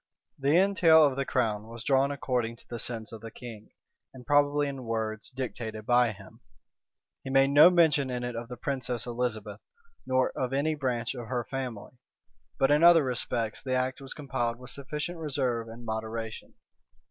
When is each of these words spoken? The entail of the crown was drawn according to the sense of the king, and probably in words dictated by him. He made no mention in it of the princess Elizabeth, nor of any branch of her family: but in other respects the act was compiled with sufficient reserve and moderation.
The 0.39 0.57
entail 0.57 1.05
of 1.05 1.15
the 1.15 1.27
crown 1.27 1.67
was 1.67 1.83
drawn 1.83 2.09
according 2.09 2.55
to 2.55 2.67
the 2.67 2.79
sense 2.79 3.11
of 3.11 3.21
the 3.21 3.29
king, 3.29 3.69
and 4.15 4.25
probably 4.25 4.67
in 4.67 4.85
words 4.85 5.29
dictated 5.29 5.85
by 5.85 6.11
him. 6.11 6.39
He 7.23 7.29
made 7.29 7.51
no 7.51 7.69
mention 7.69 8.09
in 8.09 8.23
it 8.23 8.35
of 8.35 8.47
the 8.47 8.57
princess 8.57 9.05
Elizabeth, 9.05 9.59
nor 10.07 10.31
of 10.31 10.53
any 10.53 10.73
branch 10.73 11.13
of 11.13 11.27
her 11.27 11.43
family: 11.43 11.99
but 12.57 12.71
in 12.71 12.83
other 12.83 13.03
respects 13.03 13.61
the 13.61 13.75
act 13.75 14.01
was 14.01 14.15
compiled 14.15 14.57
with 14.57 14.71
sufficient 14.71 15.19
reserve 15.19 15.67
and 15.69 15.85
moderation. 15.85 16.55